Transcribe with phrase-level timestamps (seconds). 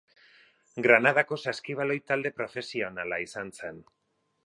[0.87, 3.83] Granadako saskibaloi talde profesionala izan zen.